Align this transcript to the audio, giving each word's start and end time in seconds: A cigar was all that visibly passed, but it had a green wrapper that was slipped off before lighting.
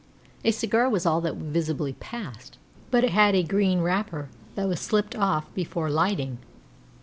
A 0.43 0.49
cigar 0.49 0.89
was 0.89 1.05
all 1.05 1.21
that 1.21 1.35
visibly 1.35 1.93
passed, 1.93 2.57
but 2.89 3.03
it 3.03 3.11
had 3.11 3.35
a 3.35 3.43
green 3.43 3.81
wrapper 3.81 4.29
that 4.55 4.67
was 4.67 4.79
slipped 4.79 5.15
off 5.15 5.53
before 5.53 5.91
lighting. 5.91 6.39